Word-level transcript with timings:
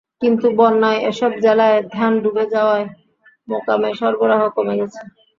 কিন্তু 0.21 0.47
বন্যায় 0.59 0.99
এসব 1.09 1.31
জেলায় 1.43 1.77
ধান 1.93 2.11
ডুবে 2.23 2.45
যাওয়ায় 2.53 2.85
মোকামে 3.47 3.89
সরবরাহ 3.99 4.41
কমে 4.55 4.75
গেছে। 4.79 5.01